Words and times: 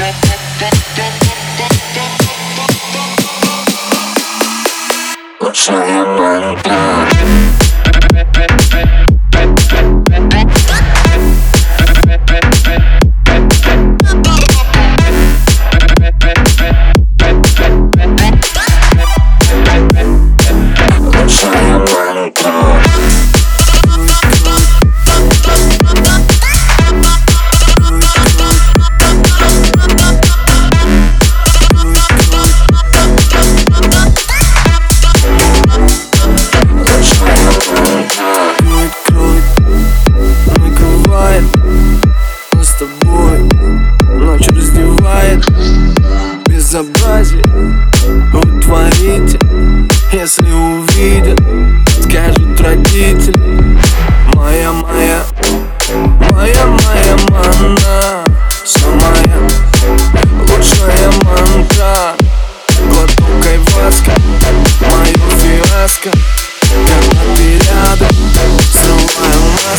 that, 0.00 0.60
that, 0.60 0.96
that. 0.96 0.99
It's 5.52 5.68
in 5.68 5.74
my 5.74 6.62
blood. 6.62 7.39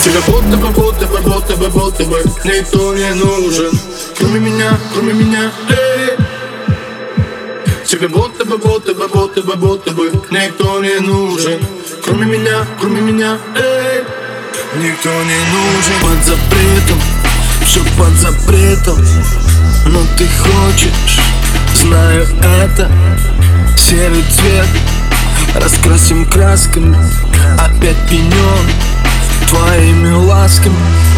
Тебе 0.03 0.19
будто 0.25 0.57
бы, 0.57 0.67
будто 0.69 1.05
бы, 1.05 1.19
будто 1.19 1.55
бы, 1.55 1.69
будто 1.69 2.03
бы 2.05 2.23
Никто 2.43 2.95
не 2.95 3.13
нужен. 3.13 3.69
Кроме 4.17 4.39
меня, 4.39 4.75
кроме 4.93 5.13
меня, 5.13 5.51
эй. 5.69 6.17
Тебе 7.85 8.07
будто 8.07 8.43
бы, 8.43 8.57
будто 8.57 8.95
бы, 8.95 9.07
будто 9.07 9.43
бы, 9.43 9.55
будто 9.55 9.91
бы 9.91 10.11
Никто 10.31 10.81
не 10.81 10.99
нужен. 11.01 11.59
Кроме 12.03 12.25
меня, 12.25 12.65
кроме 12.79 12.99
меня, 13.01 13.37
эй. 13.55 14.03
Никто 14.83 15.09
не 15.09 15.39
нужен. 15.53 15.93
Под 16.01 16.25
запретом 16.25 16.99
Все 17.67 17.81
под 17.95 18.13
запретом. 18.13 18.97
Но 19.85 20.01
ты 20.17 20.27
хочешь, 20.39 21.19
знаю 21.75 22.25
это. 22.63 22.89
Серый 23.77 24.23
цвет 24.23 24.67
Раскрасим 25.55 26.25
красками. 26.25 26.97
Опять 27.59 27.97
пенен 28.09 28.50
can 30.63 31.10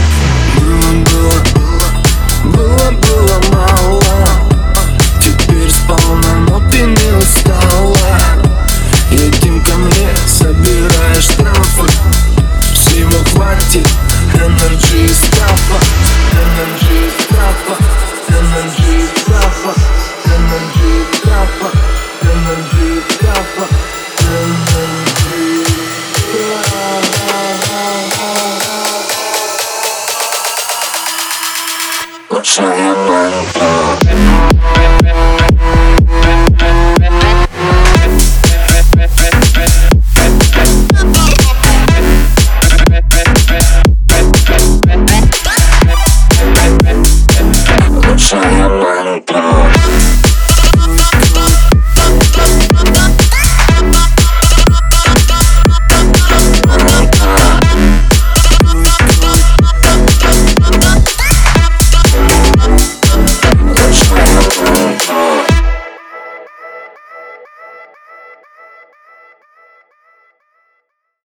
Slam 32.55 33.82